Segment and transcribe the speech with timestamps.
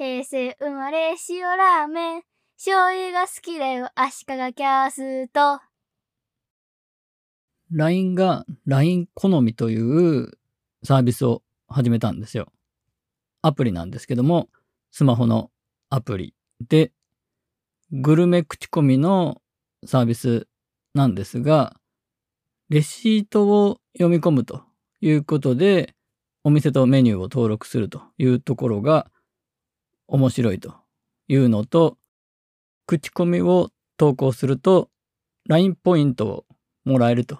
[0.00, 2.22] 平成生まれ塩ラーメン。
[2.56, 5.60] 醤油が好きだよ、足利キャスト。
[7.70, 10.30] LINE が LINE 好みという
[10.84, 12.50] サービスを始めたんですよ。
[13.42, 14.48] アプリなんですけども、
[14.90, 15.50] スマホの
[15.90, 16.34] アプリ
[16.66, 16.92] で、
[17.92, 19.42] グルメ口コミの
[19.84, 20.48] サービス
[20.94, 21.76] なんですが、
[22.70, 24.62] レシートを読み込むと
[25.02, 25.94] いうことで、
[26.42, 29.10] お店とメニューを登録するというところが
[30.10, 30.74] 面白いと
[31.28, 31.96] いうのと、
[32.86, 34.90] 口コミを投稿すると
[35.48, 36.44] LINE ポイントを
[36.84, 37.38] もらえると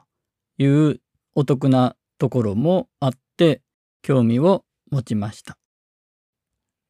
[0.57, 1.01] いう
[1.35, 3.61] お得なところもあって
[4.03, 5.59] 興味を持ちました。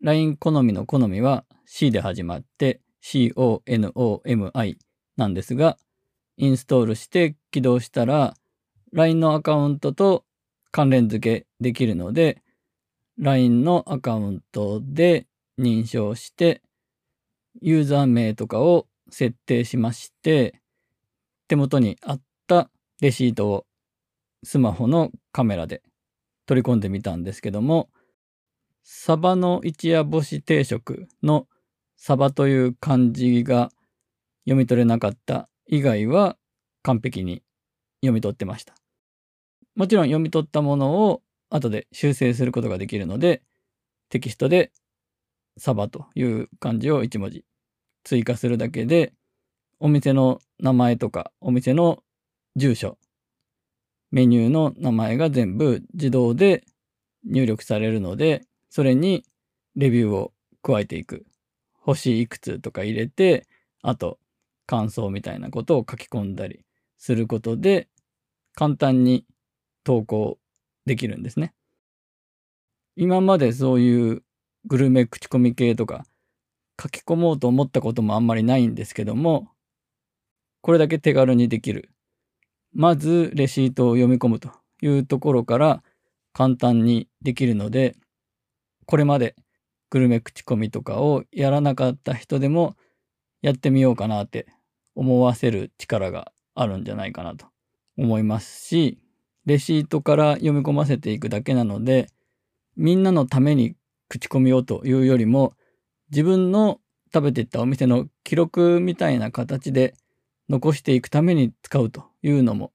[0.02, 4.76] LINE 好みの好みは C で始まって CONOMI
[5.16, 5.78] なんですが、
[6.36, 8.34] インストールして起動したら
[8.92, 10.24] LINE のアカウントと
[10.72, 12.42] 関連付けできるので
[13.18, 15.26] LINE のアカウントで
[15.60, 16.62] 認証して
[17.60, 20.60] ユーザー名とかを設定しまして
[21.48, 23.66] 手元にあったレシートを
[24.42, 25.82] スマホのカメラで
[26.46, 27.90] 取り込んでみたんですけども
[28.82, 31.46] サバの一夜干し定食の
[31.96, 33.70] サバという漢字が
[34.44, 36.36] 読み取れなかった以外は
[36.82, 37.42] 完璧に
[38.00, 38.74] 読み取ってました。
[39.76, 43.42] もちろん読み取ったものを後で修正することができるので
[44.08, 44.72] テキストで
[45.60, 47.44] サバという漢字を1文字
[48.02, 49.12] 追加するだけで
[49.78, 52.02] お店の名前とかお店の
[52.56, 52.96] 住所
[54.10, 56.64] メニューの名前が全部自動で
[57.26, 59.22] 入力されるのでそれに
[59.76, 61.26] レビューを加えていく
[61.74, 63.46] 星いくつとか入れて
[63.82, 64.18] あと
[64.64, 66.64] 感想みたいなことを書き込んだり
[66.96, 67.88] することで
[68.54, 69.26] 簡単に
[69.84, 70.38] 投稿
[70.86, 71.52] できるんですね。
[72.96, 74.22] 今までそういう
[74.66, 76.04] グルメ口コミ系とか
[76.80, 79.48] 書き込もうと思ったこともあんまりないんですけども
[80.60, 81.90] これだけ手軽にできる。
[82.72, 84.50] まずレシートを読み込むと
[84.82, 85.82] いうところから
[86.32, 87.96] 簡単にできるので
[88.86, 89.34] これまで
[89.90, 92.76] グルメ口コミとかをやらなかった人でも
[93.42, 94.46] やってみようかなって
[94.94, 97.46] 思わせる力があるんじゃないかなと
[97.98, 98.98] 思いますし
[99.46, 102.08] レシートから読み込ませていくだけなので
[102.76, 103.74] みんなのために
[104.10, 105.54] 口コミをというよりも
[106.10, 106.80] 自分の
[107.14, 109.94] 食べていったお店の記録みたいな形で
[110.48, 112.72] 残していくために使うというのも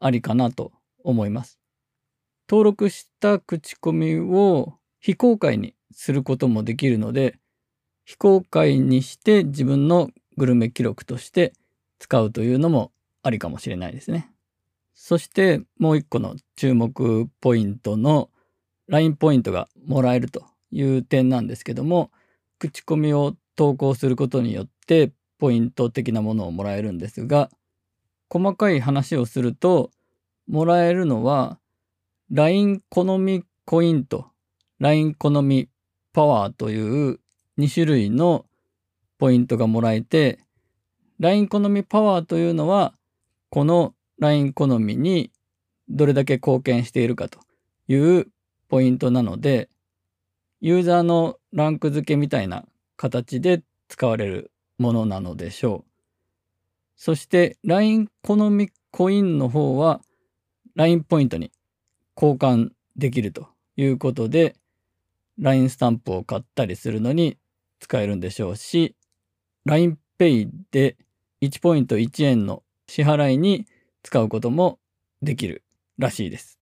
[0.00, 0.72] ありかなと
[1.04, 1.60] 思います。
[2.48, 7.38] 登録した口コミを非公開にすることもできるので
[8.06, 10.08] 非公開にして自分の
[10.38, 11.52] グルメ記録として
[11.98, 12.90] 使うというのも
[13.22, 14.32] ありかもしれないですね。
[14.94, 18.30] そしてもう一個の注目ポイントの
[18.88, 22.10] LINE ポイントがもらえるという点なんですけども
[22.58, 27.50] 口コミを投稿することによってポイント的なものをもらえるんですが
[28.28, 29.90] 細かい話をすると
[30.48, 31.58] もらえるのは
[32.30, 34.26] LINE 好みコイント
[34.78, 35.68] LINE 好み
[36.12, 37.20] パワーという
[37.58, 38.46] 2種類の
[39.18, 40.40] ポイントがもらえて
[41.18, 42.94] LINE 好みパワーというのは
[43.50, 45.32] この LINE 好みに
[45.88, 47.40] どれだけ貢献しているかと
[47.88, 48.28] いう
[48.68, 49.68] ポイントなので
[50.60, 52.64] ユーザーのランク付けみたいな
[52.96, 55.90] 形で使われるものなのでしょう。
[56.96, 60.02] そして LINE 好みコインの方は
[60.74, 61.50] LINE ポイントに
[62.14, 64.54] 交換できるということで
[65.38, 67.38] LINE スタンプを買ったりするのに
[67.78, 68.94] 使えるんでしょうし
[69.66, 70.98] LINEPay で
[71.40, 73.66] 1ポイント1円の支払いに
[74.02, 74.78] 使うことも
[75.22, 75.64] できる
[75.98, 76.58] らしいです。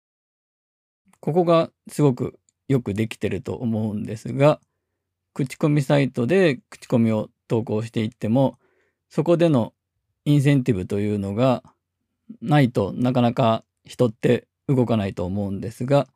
[1.21, 2.39] ここがすごく
[2.73, 4.61] よくできてると思うんですが
[5.35, 8.59] 口コミサイトで口コミを投稿していっても
[9.11, 9.75] そこでの
[10.25, 11.63] インセンティブというのが
[12.41, 16.07] ないとなかなか人って動かないと思うんですが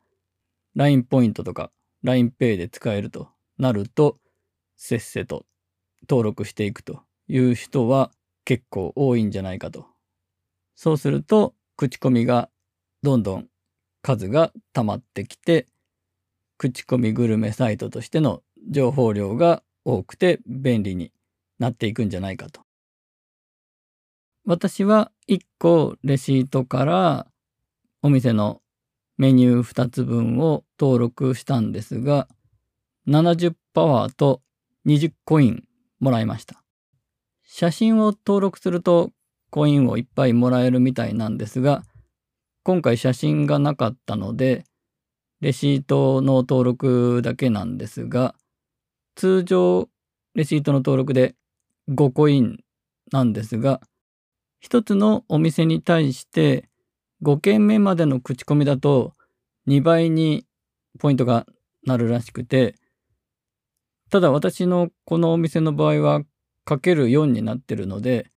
[0.75, 1.71] LINE ポイントとか
[2.03, 3.29] LINEPay で使えると
[3.59, 4.17] なると
[4.77, 5.45] せっせと
[6.09, 8.11] 登録していくという人は
[8.45, 9.85] 結構多いんじゃないかと。
[10.75, 12.49] そうすると口コミが
[13.03, 13.47] どんどん
[14.01, 15.67] 数が溜まってきて
[16.57, 21.11] 口コミグルメサイトとしての情報量が多くて便利に
[21.59, 22.61] なっていくんじゃないかと。
[24.45, 27.27] 私は1個レシートから
[28.01, 28.61] お店の
[29.17, 32.27] メニュー2つ分を登録したんですが
[33.07, 34.41] 70パワーと
[34.85, 35.63] 20コイン
[35.99, 36.63] もらいました。
[37.43, 39.11] 写真を登録すると
[39.49, 41.83] コインをいっぱいもらえるみたいなんですが
[42.63, 44.65] 今回写真がなかったので
[45.41, 48.35] レシートの登録だけなんですが
[49.15, 49.89] 通常
[50.35, 51.33] レシートの登録で
[51.89, 52.59] 5コイン
[53.11, 53.81] なんですが、
[54.59, 56.69] 一つのお店に対して
[57.23, 59.13] 5件目までの口コミだと
[59.67, 60.45] 2倍に
[60.99, 61.47] ポイントが
[61.83, 62.75] なるらしくて、
[64.11, 66.21] ただ私のこのお店の場合は
[66.63, 68.29] かける4になってるので、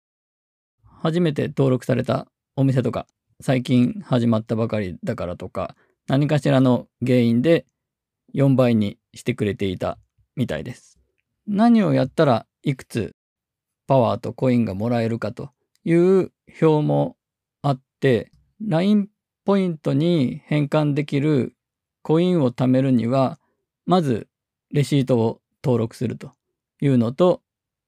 [1.03, 2.27] 初めて登録された
[2.57, 3.07] お店とか、
[3.43, 5.77] 最近始まったばかりだからとか、
[6.11, 7.67] 何かしらの原因で
[8.35, 9.97] 4倍にしてくれていた
[10.35, 10.99] みたいです。
[11.47, 13.15] 何をやったらいくつ
[13.87, 15.51] パワーとコインがもらえるかと
[15.85, 17.17] いう表も
[17.63, 19.09] あって、LINE
[19.45, 21.55] ポイントに変換できる
[22.03, 23.39] コインを貯めるには、
[23.87, 24.27] まず
[24.73, 26.33] レシートを登録すると
[26.81, 27.41] いうのと、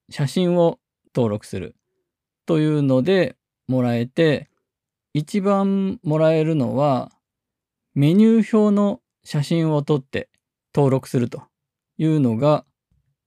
[0.09, 0.79] 写真を
[1.13, 1.75] 登録する
[2.45, 3.35] というので
[3.67, 4.49] もらえて、
[5.13, 7.11] 一番もらえるのは、
[7.95, 10.29] メニュー表の写真を撮って
[10.73, 11.43] 登録すると
[11.97, 12.65] いうのが、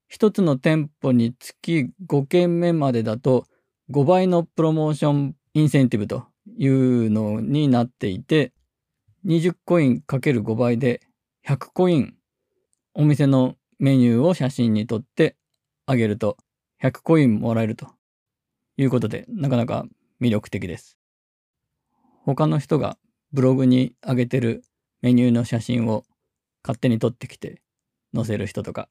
[0.08, 3.46] 一つの店舗につき5件目までだと
[3.90, 6.26] 5倍のプロモーションインセンティブと
[6.56, 8.52] いうのになっていて、
[9.24, 11.00] 20コイン ×5 倍で
[11.46, 12.14] 100コイン
[12.94, 15.36] お店のメニューを写真に撮って
[15.86, 16.36] あげると
[16.82, 17.88] 100コインもらえると
[18.76, 19.86] いうことで、なかなか
[20.20, 20.98] 魅力的です。
[22.24, 22.98] 他の人が
[23.36, 24.64] ブログに上げてる
[25.02, 26.04] メニューの写真を
[26.64, 27.60] 勝手に撮ってきて
[28.14, 28.88] 載せる人とか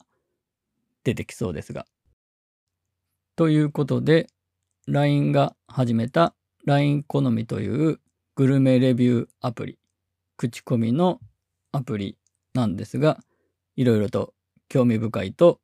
[1.03, 1.87] 出てきそうですが。
[3.35, 4.27] ということで、
[4.85, 7.99] LINE が始めた LINE 好みという
[8.35, 9.79] グルメレビューアプリ、
[10.37, 11.19] 口コミの
[11.71, 12.15] アプリ
[12.53, 13.17] なんですが、
[13.75, 14.35] いろいろと
[14.69, 15.59] 興味深いと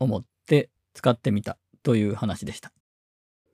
[0.00, 2.72] 思って使ってみたという話でした。